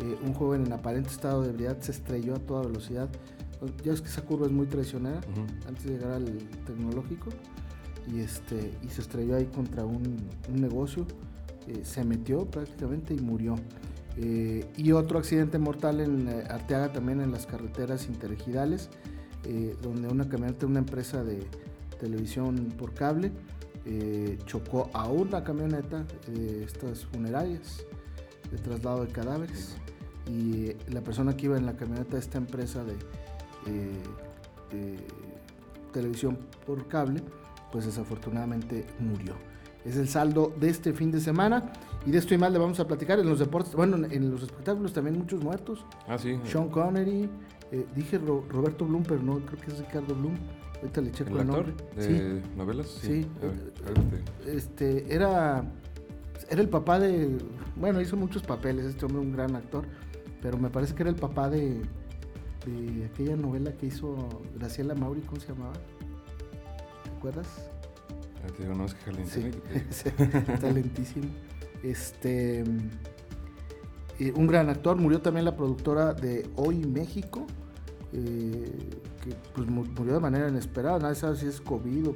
Eh, 0.00 0.17
un 0.25 0.33
joven 0.35 0.67
en 0.67 0.73
aparente 0.73 1.11
estado 1.11 1.43
de 1.43 1.50
ebriedad 1.50 1.81
se 1.81 1.93
estrelló 1.93 2.35
a 2.35 2.39
toda 2.39 2.62
velocidad. 2.67 3.09
Ya 3.85 3.91
ves 3.91 4.00
que 4.00 4.09
esa 4.09 4.23
curva 4.23 4.47
es 4.47 4.53
muy 4.53 4.67
traicionera 4.67 5.21
antes 5.67 5.85
de 5.85 5.93
llegar 5.93 6.12
al 6.12 6.27
tecnológico. 6.67 7.31
Y, 8.06 8.21
este, 8.21 8.73
y 8.83 8.89
se 8.89 9.00
estrelló 9.00 9.37
ahí 9.37 9.47
contra 9.47 9.85
un, 9.85 10.17
negocio. 10.53 11.06
Eh, 11.67 11.81
se 11.83 12.05
metió 12.05 12.45
prácticamente 12.45 13.15
y 13.15 13.21
murió. 13.21 13.56
Eh, 14.20 14.67
y 14.76 14.93
otro 14.93 15.19
accidente 15.19 15.59
mortal 15.59 16.00
en 16.00 16.29
Arteaga 16.50 16.93
también 16.93 17.20
en 17.20 17.31
las 17.31 17.47
carreteras 17.47 18.06
interregionales, 18.06 18.91
donde 19.81 20.09
una 20.09 20.29
camioneta 20.29 20.61
de 20.61 20.67
una 20.67 20.81
empresa 20.81 21.25
de, 21.25 21.47
televisión 21.99 22.73
por 22.79 22.94
cable, 22.94 23.32
eh, 23.85 24.38
chocó 24.47 24.91
a 24.94 25.09
una 25.09 25.44
camioneta, 25.44 26.06
de 26.26 26.65
estas 26.65 27.05
funerarias, 27.06 27.85
de 28.50 28.59
traslado 28.59 29.05
de 29.05 29.12
cadáveres, 29.12 29.76
y 30.26 30.73
la 30.91 31.00
persona 31.03 31.37
que 31.37 31.47
iba 31.47 31.56
en 31.56 31.67
la 31.67 31.76
camioneta 31.76 32.12
de 32.12 32.21
esta 32.21 32.38
empresa 32.38 32.85
de, 32.85 32.94
eh, 33.67 34.97
televisión 35.93 36.38
por 36.67 36.87
cable, 36.88 37.23
pues 37.73 37.87
desafortunadamente 37.87 38.87
murió. 38.99 39.35
Es 39.88 39.96
el 39.96 40.08
saldo 40.08 40.52
de 40.61 40.69
este 40.69 40.93
fin 40.93 41.11
de 41.11 41.20
semana. 41.20 41.73
Y 42.05 42.11
de 42.11 42.19
esto 42.19 42.35
y 42.35 42.38
más 42.38 42.52
le 42.52 42.58
vamos 42.58 42.79
a 42.79 42.87
platicar 42.87 43.19
en 43.19 43.29
los 43.29 43.38
deportes. 43.38 43.75
Bueno, 43.75 43.96
en 43.96 44.31
los 44.31 44.43
espectáculos 44.43 44.93
también 44.93 45.19
muchos 45.19 45.43
muertos. 45.43 45.85
Ah, 46.06 46.19
sí. 46.19 46.38
Sean 46.44 46.69
Connery. 46.69 47.29
Eh, 47.73 47.87
dije 47.94 48.19
Roberto 48.19 48.85
Bloom, 48.85 49.02
pero 49.02 49.23
no, 49.23 49.38
creo 49.40 49.61
que 49.61 49.70
es 49.73 49.79
Ricardo 49.79 50.14
Bloom. 50.14 50.37
Ahorita 50.76 51.00
le 51.00 51.11
checo 51.11 51.38
el, 51.38 51.46
nombre. 51.46 51.75
¿De 51.96 52.43
novelas? 52.56 52.87
Sí. 52.87 53.26
este, 54.46 55.12
era, 55.12 55.64
era 56.50 56.61
el 56.61 56.69
papá 56.69 57.00
de. 57.00 57.37
Bueno, 57.76 58.00
hizo 58.00 58.17
muchos 58.17 58.43
papeles, 58.43 58.85
este 58.85 59.06
hombre, 59.06 59.20
un 59.20 59.32
gran 59.32 59.56
actor. 59.56 59.85
Pero 60.40 60.56
me 60.56 60.70
parece 60.70 60.94
que 60.94 61.02
era 61.02 61.11
el 61.11 61.17
papá 61.17 61.50
de, 61.50 61.82
de 62.67 63.06
aquella 63.06 63.37
novela 63.37 63.73
que 63.73 63.87
hizo 63.87 64.16
Graciela 64.57 64.95
Mauri, 64.95 65.23
¿cómo 65.23 65.40
se 65.40 65.49
llamaba? 65.49 65.73
¿Te 67.04 67.11
acuerdas? 67.11 67.71
Ah, 68.45 68.52
te 68.57 68.62
digo, 68.62 68.75
no, 68.75 68.85
es 68.85 68.95
que 68.95 69.26
sí, 69.90 70.11
talentísimo. 70.61 71.26
Este. 71.83 72.64
Eh, 74.21 74.33
un 74.35 74.47
gran 74.49 74.68
actor, 74.68 74.97
murió 74.97 75.21
también 75.21 75.45
la 75.45 75.57
productora 75.57 76.12
de 76.12 76.49
Hoy 76.57 76.85
México, 76.85 77.47
eh, 78.12 78.73
que 79.23 79.35
pues, 79.54 79.68
murió 79.68 80.14
de 80.14 80.21
manera 80.21 80.49
inesperada, 80.49 80.99
nadie 80.99 81.14
sabe 81.14 81.37
si 81.37 81.47
es 81.47 81.61
COVID 81.61 82.09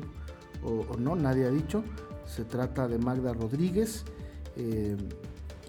o, 0.64 0.96
no, 0.98 1.14
nadie 1.14 1.44
ha 1.44 1.50
dicho. 1.50 1.84
Se 2.26 2.44
trata 2.44 2.88
de 2.88 2.98
Magda 2.98 3.32
Rodríguez. 3.32 4.04
Eh, 4.56 4.96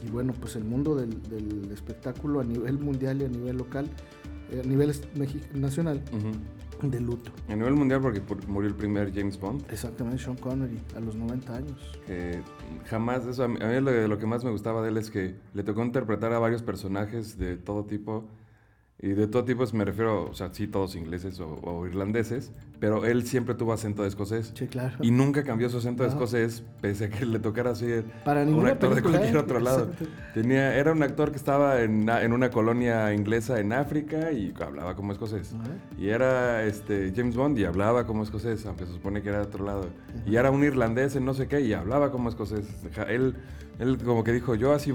y 0.05 0.09
bueno, 0.09 0.33
pues 0.39 0.55
el 0.55 0.63
mundo 0.65 0.95
del, 0.95 1.71
espectáculo 1.71 2.41
a 2.41 2.43
nivel 2.43 2.77
mundial 2.79 3.21
y 3.21 3.25
a 3.25 3.29
nivel 3.29 3.57
local, 3.57 3.89
a 4.51 4.67
nivel 4.67 4.93
nacional, 5.53 6.03
de 6.89 6.99
luto. 6.99 7.31
A 7.49 7.55
nivel 7.55 7.73
mundial 7.73 8.01
porque 8.01 8.21
murió 8.47 8.69
el 8.69 8.75
primer 8.75 9.13
James 9.13 9.39
Bond. 9.39 9.63
Exactamente, 9.69 10.23
Sean 10.23 10.37
Connery, 10.37 10.79
a 10.95 10.99
los 10.99 11.15
90 11.15 11.55
años. 11.55 11.99
jamás, 12.85 13.25
eso, 13.25 13.43
a 13.43 13.47
mí, 13.47 13.57
lo, 13.59 14.07
lo, 14.07 14.17
que 14.17 14.25
más 14.25 14.43
me 14.43 14.51
gustaba 14.51 14.81
de 14.81 14.89
él 14.89 14.97
es 14.97 15.09
que 15.09 15.35
le 15.53 15.63
tocó 15.63 15.83
interpretar 15.83 16.33
a 16.33 16.39
varios 16.39 16.61
personajes 16.61 17.37
de 17.37 17.57
todo 17.57 17.85
tipo 17.85 18.25
y 19.03 19.09
de 19.09 19.27
todo 19.27 19.43
tipo, 19.43 19.65
me 19.73 19.83
refiero, 19.83 20.29
o 20.29 20.33
sea, 20.33 20.53
sí, 20.53 20.65
todos 20.65 20.95
ingleses 20.95 21.37
o, 21.41 21.85
irlandeses, 21.85 22.53
pero 22.83 23.05
él 23.05 23.25
siempre 23.25 23.55
tuvo 23.55 23.71
acento 23.71 24.01
de 24.01 24.09
escocés. 24.09 24.51
Sí, 24.55 24.67
claro. 24.67 24.97
Y 24.99 25.09
nunca 25.09 25.45
cambió 25.45 25.69
su 25.69 25.77
acento 25.77 26.03
de 26.03 26.09
escocés, 26.09 26.65
pese 26.81 27.05
a 27.05 27.09
que 27.09 27.25
le 27.25 27.39
tocara 27.39 27.73
ser 27.75 28.03
un 28.25 28.67
actor 28.67 28.93
de 28.93 29.01
cualquier 29.01 29.37
otro 29.37 29.61
lado. 29.61 29.89
Tenía, 30.33 30.75
era 30.75 30.91
un 30.91 31.01
actor 31.01 31.31
que 31.31 31.37
estaba 31.37 31.79
en, 31.81 32.09
en, 32.09 32.33
una 32.33 32.49
colonia 32.51 33.13
inglesa 33.13 33.61
en 33.61 33.71
África 33.71 34.33
y 34.33 34.53
hablaba 34.61 34.97
como 34.97 35.13
escocés. 35.13 35.55
Y 35.97 36.09
era 36.09 36.65
este, 36.65 37.13
James 37.15 37.37
Bond 37.37 37.57
y 37.57 37.63
hablaba 37.63 38.05
como 38.05 38.21
escocés, 38.21 38.65
aunque 38.65 38.85
se 38.85 38.91
supone 38.91 39.21
que 39.21 39.29
era 39.29 39.37
de 39.37 39.45
otro 39.45 39.63
lado. 39.63 39.87
Y 40.25 40.35
era 40.35 40.51
un 40.51 40.61
irlandés 40.61 41.15
en 41.15 41.23
no 41.23 41.33
sé 41.33 41.47
qué 41.47 41.61
y 41.61 41.71
hablaba 41.71 42.11
como 42.11 42.27
escocés. 42.27 42.67
Él 43.07 43.37
él 43.79 43.97
como 43.97 44.23
que 44.23 44.31
dijo, 44.31 44.55
yo 44.55 44.73
así, 44.73 44.93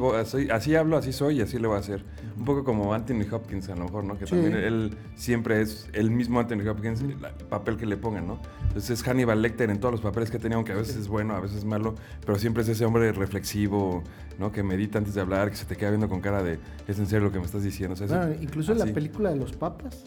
así, 0.52 0.74
hablo, 0.76 0.96
así 0.96 1.12
soy 1.12 1.38
y 1.38 1.40
así 1.42 1.58
le 1.58 1.66
voy 1.66 1.76
a 1.76 1.80
hacer. 1.80 2.04
Un 2.36 2.44
poco 2.44 2.62
como 2.62 2.94
Anthony 2.94 3.26
Hopkins 3.30 3.68
a 3.68 3.74
lo 3.74 3.84
mejor, 3.84 4.04
¿no? 4.04 4.16
Que 4.16 4.26
también 4.26 4.54
él 4.54 4.96
siempre 5.16 5.60
es 5.60 5.88
el 5.92 6.10
mismo 6.10 6.38
Anthony 6.38 6.68
Hopkins, 6.68 7.00
el 7.02 7.16
papel 7.48 7.76
que 7.78 7.86
le 7.86 7.96
pongan, 7.96 8.26
¿no? 8.26 8.40
Entonces 8.62 8.90
es 8.90 9.02
Hannibal 9.02 9.40
Lecter 9.40 9.70
en 9.70 9.80
todos 9.80 9.92
los 9.92 10.00
papeles 10.00 10.30
que 10.30 10.38
tenía, 10.38 10.56
aunque 10.56 10.72
a 10.72 10.76
veces 10.76 10.96
es 10.96 11.08
bueno, 11.08 11.34
a 11.34 11.40
veces 11.40 11.58
es 11.58 11.64
malo, 11.64 11.94
pero 12.24 12.38
siempre 12.38 12.62
es 12.62 12.68
ese 12.68 12.84
hombre 12.84 13.10
reflexivo, 13.12 14.02
¿no? 14.38 14.52
Que 14.52 14.62
medita 14.62 14.98
antes 14.98 15.14
de 15.14 15.20
hablar, 15.20 15.50
que 15.50 15.56
se 15.56 15.64
te 15.64 15.76
queda 15.76 15.90
viendo 15.90 16.08
con 16.08 16.20
cara 16.20 16.42
de, 16.42 16.58
es 16.86 16.98
en 16.98 17.06
serio 17.06 17.26
lo 17.26 17.32
que 17.32 17.38
me 17.38 17.46
estás 17.46 17.62
diciendo. 17.62 17.96
incluso 18.40 18.72
en 18.72 18.78
la 18.78 18.86
película 18.86 19.30
de 19.30 19.36
los 19.36 19.52
papas, 19.52 20.04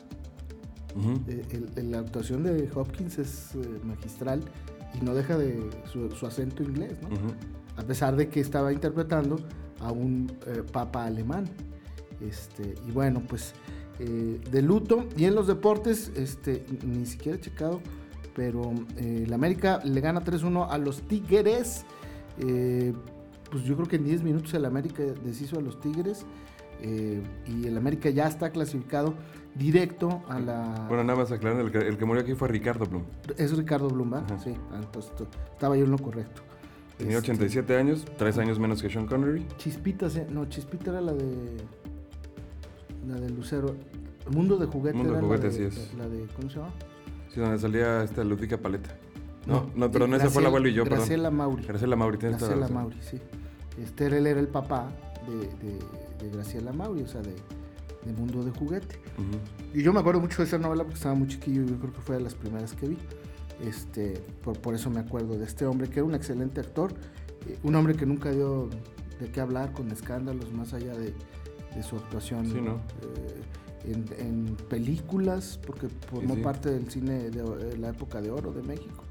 eh, 1.30 1.84
la 1.84 2.00
actuación 2.00 2.44
de 2.44 2.70
Hopkins 2.76 3.18
es 3.18 3.56
eh, 3.56 3.60
magistral 3.84 4.42
y 5.00 5.04
no 5.04 5.16
deja 5.16 5.38
de 5.38 5.70
su, 5.92 6.26
acento 6.26 6.64
inglés, 6.64 6.96
¿no? 7.02 7.10
A 7.82 7.84
pesar 7.84 8.16
de 8.16 8.28
que 8.28 8.42
estaba 8.42 8.74
interpretando 8.74 9.38
a 9.80 9.92
un 9.92 10.32
eh, 10.48 10.64
papa 10.72 11.06
alemán. 11.06 11.46
Este, 12.20 12.76
y 12.88 12.92
bueno, 12.92 13.24
pues 13.28 13.54
de 14.06 14.62
luto. 14.62 15.06
Y 15.18 15.26
en 15.26 15.36
los 15.36 15.48
deportes, 15.48 16.12
este, 16.16 16.66
ni 16.86 17.06
siquiera 17.06 17.38
he 17.38 17.42
checado, 17.42 17.82
pero 18.36 18.72
el 18.98 19.32
América 19.34 19.82
le 19.84 20.02
gana 20.02 20.24
3-1 20.24 20.68
a 20.70 20.78
los 20.78 21.02
Tigres. 21.02 21.86
pues 22.38 23.64
yo 23.64 23.76
creo 23.76 23.88
que 23.88 23.98
en 23.98 24.06
10 24.06 24.24
minutos 24.24 24.54
el 24.54 24.66
América 24.66 25.04
deshizo 25.24 25.60
a 25.60 25.62
los 25.62 25.80
Tigres. 25.80 26.26
y 26.82 27.68
el 27.68 27.78
América 27.78 28.10
ya 28.10 28.28
está 28.28 28.52
clasificado 28.52 29.16
directo 29.56 30.24
a 30.28 30.40
la... 30.40 30.86
Bueno, 30.88 31.04
nada 31.04 31.20
más 31.20 31.32
aclarando, 31.32 31.66
el 31.66 31.98
que, 31.98 32.06
murió 32.06 32.22
aquí 32.22 32.34
fue 32.34 32.48
Ricardo 32.48 32.86
Blum. 32.86 33.04
Es 33.38 33.56
Ricardo 33.56 33.90
Blum, 33.90 34.12
¿verdad? 34.12 34.40
Sí, 34.44 34.54
ah, 34.72 34.80
entonces 34.82 35.12
estaba 35.52 35.76
yo 35.76 35.86
en 35.86 35.92
lo 35.92 35.98
correcto. 35.98 36.42
Tenía 36.98 37.18
87 37.18 37.60
este, 37.60 37.78
años, 37.78 38.06
tres 38.18 38.38
años 38.38 38.60
menos 38.60 38.82
que 38.82 38.90
Sean 38.90 39.08
Connery. 39.08 39.46
Chispita, 39.58 40.08
no, 40.30 40.46
Chispita 40.46 40.92
era 40.92 41.02
la 41.02 41.14
de... 41.14 41.58
La 43.08 43.16
de 43.16 43.30
Lucero. 43.30 43.76
Mundo 44.30 44.58
de 44.58 44.66
juguete. 44.68 44.98
Mundo 44.98 45.14
de 45.14 45.22
juguete, 45.22 45.52
sí 45.52 45.64
es. 45.64 45.94
La 45.96 46.08
de, 46.08 46.28
¿cómo 46.36 46.50
se 46.50 46.58
llama? 46.58 46.74
Sí, 47.34 47.40
donde 47.40 47.60
salía 47.60 48.04
esta 48.04 48.24
Ludica 48.24 48.58
Paleta. 48.58 48.96
No, 49.46 49.62
no, 49.62 49.72
no 49.76 49.92
perdón, 49.92 50.14
esa 50.14 50.30
fue 50.30 50.42
el 50.42 50.48
abuelo 50.48 50.68
y 50.68 50.74
yo, 50.74 50.86
Graciela 50.86 51.30
perdón. 51.30 51.38
Mauri. 51.38 51.66
Graciela 51.66 51.96
Mauri, 51.96 52.18
tienes 52.18 52.40
Graciela 52.40 52.68
Mauri, 52.68 52.98
sí. 53.02 53.18
Este, 53.82 54.06
él 54.06 54.28
era 54.28 54.40
el 54.40 54.48
papá 54.48 54.92
de, 55.28 55.38
de, 55.38 55.80
de 56.24 56.30
Graciela 56.32 56.72
Mauri, 56.72 57.02
o 57.02 57.08
sea, 57.08 57.22
de 57.22 57.34
de 58.06 58.14
Mundo 58.14 58.44
de 58.44 58.52
Juguete. 58.52 59.00
Y 59.74 59.84
yo 59.84 59.94
me 59.94 60.00
acuerdo 60.00 60.20
mucho 60.20 60.38
de 60.38 60.48
esa 60.48 60.58
novela 60.58 60.84
porque 60.84 60.98
estaba 60.98 61.16
muy 61.16 61.28
chiquillo 61.28 61.64
y 61.64 61.68
yo 61.68 61.78
creo 61.78 61.94
que 61.94 62.02
fue 62.02 62.16
de 62.18 62.22
las 62.22 62.36
primeras 62.36 62.74
que 62.74 62.88
vi. 62.88 62.98
Este, 63.66 64.14
por, 64.44 64.58
por 64.58 64.74
eso 64.74 64.90
me 64.90 65.00
acuerdo 65.00 65.38
de 65.38 65.46
este 65.46 65.66
hombre 65.66 65.88
que 65.88 66.00
era 66.00 66.06
un 66.06 66.16
excelente 66.16 66.62
actor, 66.62 66.94
eh, 67.48 67.60
un 67.64 67.76
hombre 67.76 67.94
que 67.96 68.06
nunca 68.06 68.32
dio 68.32 68.70
de 69.20 69.30
qué 69.32 69.40
hablar 69.40 69.72
con 69.72 69.92
escándalos 69.92 70.52
más 70.52 70.74
allá 70.74 70.94
de, 70.96 71.14
de 71.76 71.84
su 71.84 71.96
actuación 71.96 72.46
eh, 72.46 72.72
en, 73.86 74.06
en, 74.20 74.56
películas, 74.70 75.60
porque 75.66 75.88
formó 76.10 76.36
parte 76.42 76.70
del 76.70 76.90
cine 76.90 77.30
de, 77.30 77.78
la 77.78 77.90
época 77.90 78.22
de 78.22 78.32
oro 78.32 78.52
de 78.52 78.62
México. 78.64 79.04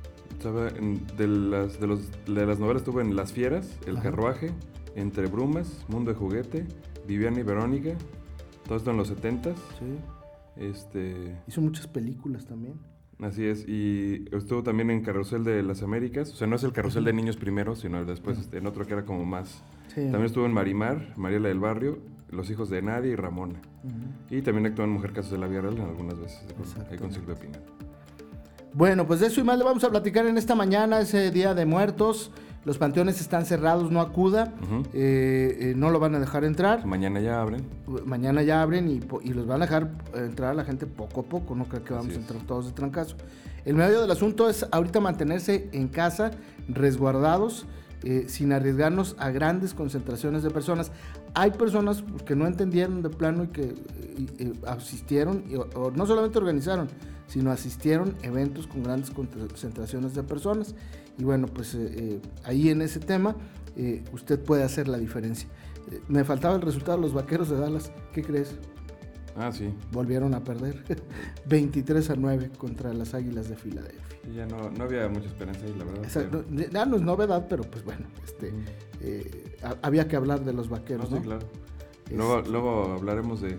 de, 1.16 1.28
las, 1.28 1.80
de, 1.80 1.86
los, 1.86 2.00
de 2.26 2.46
las 2.46 2.58
novelas 2.58 2.82
estuvo 2.82 3.00
en 3.00 3.16
Las 3.16 3.32
Fieras, 3.32 3.78
El 3.86 4.00
Carruaje, 4.00 4.52
Entre 4.94 5.26
Brumas, 5.26 5.84
Mundo 5.88 6.12
de 6.12 6.16
Juguete, 6.16 6.66
Viviana 7.06 7.40
y 7.40 7.42
Verónica, 7.42 7.94
todo 8.66 8.76
esto 8.76 8.90
en 8.90 8.96
los 8.98 9.08
70 9.08 9.54
Sí. 9.54 9.98
Este... 10.56 11.36
Hizo 11.46 11.60
muchas 11.60 11.86
películas 11.86 12.46
también. 12.46 12.74
Así 13.20 13.44
es, 13.44 13.68
y 13.68 14.24
estuvo 14.32 14.62
también 14.62 14.90
en 14.90 15.02
Carrusel 15.02 15.44
de 15.44 15.62
las 15.62 15.82
Américas, 15.82 16.32
o 16.32 16.36
sea, 16.36 16.46
no 16.46 16.56
es 16.56 16.62
el 16.62 16.72
Carrusel 16.72 17.04
de 17.04 17.12
Niños 17.12 17.36
primero, 17.36 17.76
sino 17.76 18.04
después 18.04 18.38
este, 18.38 18.58
en 18.58 18.66
otro 18.66 18.86
que 18.86 18.94
era 18.94 19.04
como 19.04 19.24
más... 19.24 19.62
También 19.94 20.24
estuvo 20.24 20.46
en 20.46 20.52
Marimar, 20.52 21.14
Mariela 21.16 21.48
del 21.48 21.58
Barrio, 21.58 21.98
Los 22.30 22.50
Hijos 22.50 22.70
de 22.70 22.82
Nadie 22.82 23.12
y 23.12 23.16
Ramona. 23.16 23.60
Y 24.30 24.42
también 24.42 24.66
actuó 24.66 24.84
en 24.84 24.90
Mujer 24.90 25.12
Casos 25.12 25.32
de 25.32 25.38
la 25.38 25.46
Vida 25.46 25.62
Real 25.62 25.80
algunas 25.80 26.18
veces, 26.18 26.40
ahí 26.90 26.98
con 26.98 27.12
Silvia 27.12 27.34
Pinal. 27.34 27.60
Bueno, 28.72 29.06
pues 29.06 29.20
de 29.20 29.26
eso 29.26 29.40
y 29.40 29.44
más 29.44 29.58
le 29.58 29.64
vamos 29.64 29.82
a 29.82 29.90
platicar 29.90 30.26
en 30.26 30.38
esta 30.38 30.54
mañana, 30.54 31.00
ese 31.00 31.30
Día 31.30 31.54
de 31.54 31.66
Muertos. 31.66 32.30
Los 32.64 32.76
panteones 32.76 33.20
están 33.22 33.46
cerrados, 33.46 33.90
no 33.90 34.02
acuda, 34.02 34.52
eh, 34.92 35.56
eh, 35.60 35.74
no 35.76 35.90
lo 35.90 35.98
van 35.98 36.14
a 36.14 36.20
dejar 36.20 36.44
entrar. 36.44 36.84
Mañana 36.84 37.18
ya 37.18 37.40
abren. 37.40 37.64
Mañana 38.04 38.42
ya 38.42 38.60
abren 38.60 38.88
y, 38.88 39.32
los 39.32 39.46
van 39.46 39.62
a 39.62 39.64
dejar 39.64 39.90
entrar 40.14 40.50
a 40.50 40.54
la 40.54 40.64
gente 40.64 40.86
poco 40.86 41.22
a 41.22 41.24
poco, 41.24 41.54
no 41.54 41.64
creo 41.64 41.82
que 41.84 41.94
vamos 41.94 42.14
a 42.14 42.18
entrar 42.18 42.42
todos 42.42 42.66
de 42.66 42.72
trancazo. 42.72 43.16
El 43.64 43.76
medio 43.76 44.02
del 44.02 44.10
asunto 44.10 44.48
es 44.50 44.66
ahorita 44.70 45.00
mantenerse 45.00 45.70
en 45.72 45.88
casa, 45.88 46.32
resguardados, 46.68 47.66
eh, 48.04 48.24
sin 48.28 48.52
arriesgarnos 48.52 49.16
a 49.18 49.30
grandes 49.30 49.74
concentraciones 49.74 50.42
de 50.42 50.50
personas. 50.50 50.92
Hay 51.34 51.50
personas 51.52 52.02
que 52.26 52.34
no 52.34 52.46
entendieron 52.46 53.02
de 53.02 53.10
plano 53.10 53.44
y 53.44 53.48
que 53.48 53.74
asistieron, 54.66 55.44
o 55.74 55.90
no 55.90 56.06
solamente 56.06 56.38
organizaron, 56.38 56.88
sino 57.30 57.52
asistieron 57.52 58.16
eventos 58.22 58.66
con 58.66 58.82
grandes 58.82 59.10
concentraciones 59.10 60.14
de 60.14 60.22
personas. 60.24 60.74
Y 61.16 61.24
bueno, 61.24 61.46
pues 61.46 61.74
eh, 61.74 61.90
eh, 61.96 62.20
ahí 62.44 62.70
en 62.70 62.82
ese 62.82 62.98
tema 62.98 63.36
eh, 63.76 64.02
usted 64.12 64.40
puede 64.40 64.64
hacer 64.64 64.88
la 64.88 64.98
diferencia. 64.98 65.48
me 66.08 66.24
faltaba 66.24 66.56
el 66.56 66.62
resultado 66.62 66.98
de 66.98 67.02
los 67.02 67.12
Vaqueros 67.12 67.48
de 67.48 67.56
Dallas. 67.56 67.92
¿Qué 68.12 68.22
crees? 68.22 68.56
Ah, 69.36 69.52
sí. 69.52 69.72
Volvieron 69.92 70.34
a 70.34 70.42
perder 70.42 70.82
23 71.46 72.10
a 72.10 72.16
9 72.16 72.50
contra 72.58 72.92
las 72.92 73.14
Águilas 73.14 73.48
de 73.48 73.56
Filadelfia. 73.56 74.18
ya 74.34 74.46
no, 74.46 74.70
no, 74.70 74.84
había 74.84 75.08
mucha 75.08 75.26
esperanza 75.26 75.64
ahí, 75.64 75.74
la 75.78 75.84
verdad. 75.84 76.70
ya 76.70 76.84
no 76.86 76.96
es 76.96 77.02
novedad, 77.02 77.46
pero 77.48 77.62
pues 77.64 77.84
bueno, 77.84 78.06
este, 78.24 78.52
había 79.82 80.08
que 80.08 80.16
hablar 80.16 80.44
de 80.44 80.52
los 80.52 80.68
Vaqueros. 80.68 81.10
No, 81.10 81.18
sí, 81.18 81.22
claro. 81.22 81.46
Luego, 82.14 82.42
luego 82.42 82.92
hablaremos 82.94 83.40
de, 83.40 83.56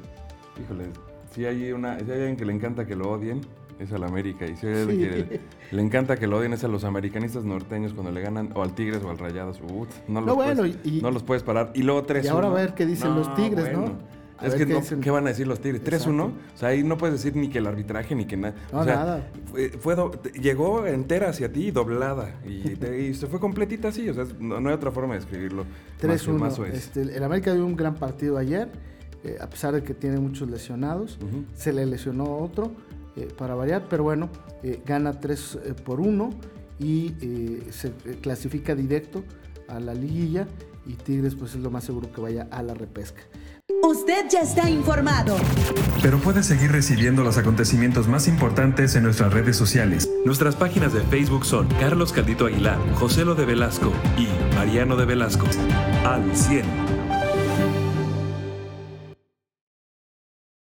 híjole, 0.61 0.85
si 1.33 1.45
hay, 1.45 1.71
una, 1.71 1.97
si 1.99 2.05
hay 2.05 2.19
alguien 2.19 2.35
que 2.35 2.45
le 2.45 2.53
encanta 2.53 2.85
que 2.85 2.95
lo 2.95 3.09
odien, 3.09 3.41
es 3.79 3.91
al 3.91 4.03
América. 4.03 4.45
Y 4.45 4.55
si 4.55 4.67
hay 4.67 4.85
que 4.85 5.41
le, 5.71 5.81
encanta 5.81 6.17
que 6.17 6.27
lo 6.27 6.37
odien 6.37 6.53
es 6.53 6.63
a 6.63 6.67
los 6.67 6.83
americanistas 6.83 7.45
norteños 7.45 7.93
cuando 7.93 8.11
le 8.11 8.21
ganan, 8.21 8.51
o 8.53 8.61
alTigres 8.61 9.03
o 9.03 9.09
al 9.09 9.17
Rayados. 9.17 9.59
no, 10.07 10.21
los 10.21 10.35
puedes, 10.35 11.01
no 11.01 11.11
los 11.11 11.23
puedes 11.23 11.43
parar. 11.43 11.71
Y 11.73 11.83
luego 11.83 12.05
3-1. 12.05 12.23
Y 12.25 12.27
ahora 12.27 12.47
a 12.47 12.53
ver 12.53 12.73
qué 12.73 12.85
dicen 12.85 13.15
los 13.15 13.33
Tigres, 13.35 13.71
¿no? 13.73 14.20
Es 14.41 14.55
que, 14.55 15.00
qué, 15.00 15.12
van 15.12 15.25
a 15.25 15.29
decir 15.29 15.48
los 15.48 15.60
Tigres? 15.60 15.83
3-1. 15.83 16.21
O 16.21 16.33
sea, 16.55 16.69
ahí 16.69 16.83
no 16.83 16.98
puedes 16.98 17.21
decir 17.21 17.36
ni 17.36 17.50
que 17.50 17.60
el 17.60 17.67
arbitraje 17.67 18.15
ni 18.15 18.25
que 18.25 18.38
nada. 18.38 18.55
No, 18.71 18.83
nada. 18.86 19.27
Fue, 19.79 19.95
llegó 20.39 20.86
entera 20.86 21.29
hacia 21.29 21.51
ti, 21.51 21.71
doblada. 21.71 22.41
Y, 22.45 23.13
se 23.13 23.27
fue 23.27 23.39
completita 23.39 23.89
así. 23.89 24.10
O 24.10 24.13
sea, 24.13 24.25
no, 24.39 24.57
hay 24.57 24.75
otra 24.75 24.91
forma 24.91 25.13
de 25.13 25.19
escribirlo. 25.19 25.65
3-1. 26.01 26.65
Este, 26.67 27.01
el 27.01 27.24
América 27.24 27.53
dio 27.53 27.65
un 27.65 27.75
gran 27.75 27.95
partido 27.95 28.38
ayer. 28.38 28.69
Eh, 29.24 29.38
a 29.39 29.48
pesar 29.48 29.74
de 29.74 29.83
que 29.83 29.93
tiene 29.93 30.19
muchos 30.19 30.50
lesionados, 30.50 31.19
se 31.53 31.74
le 31.74 31.86
lesionó 31.86 32.38
otro. 32.38 32.71
Eh, 33.17 33.27
para 33.38 33.55
variar, 33.55 33.88
pero 33.89 34.03
bueno, 34.03 34.29
eh, 34.63 34.81
gana 34.86 35.19
3 35.19 35.60
eh, 35.65 35.74
por 35.74 36.00
1 36.00 36.29
y 36.79 37.13
se 37.69 37.91
clasifica 38.21 38.74
directo 38.74 39.21
a 39.67 39.81
la 39.81 39.93
liguilla 39.93 40.48
y 40.88 40.93
Tigres 40.93 41.36
pues 41.36 41.53
es 41.53 41.60
lo 41.60 41.69
más 41.69 41.83
seguro 41.83 42.12
que 42.12 42.21
vaya 42.21 42.48
a 42.50 42.63
la 42.63 42.74
repesca. 42.74 43.21
Usted 43.83 44.25
ya 44.29 44.41
está 44.41 44.69
informado. 44.69 45.35
Pero 46.01 46.19
puede 46.19 46.43
seguir 46.43 46.71
recibiendo 46.71 47.23
los 47.23 47.38
acontecimientos 47.38 48.07
más 48.07 48.27
importantes 48.27 48.95
en 48.95 49.03
nuestras 49.03 49.33
redes 49.33 49.57
sociales. 49.57 50.09
Nuestras 50.23 50.55
páginas 50.55 50.93
de 50.93 51.01
Facebook 51.01 51.45
son 51.45 51.67
Carlos 51.79 52.13
Caldito 52.13 52.45
Aguilar, 52.45 52.77
José 52.95 53.25
Lo 53.25 53.35
de 53.35 53.45
Velasco 53.45 53.91
y 54.17 54.27
Mariano 54.55 54.95
de 54.95 55.05
Velasco. 55.05 55.47
Al 56.05 56.35
100. 56.35 56.90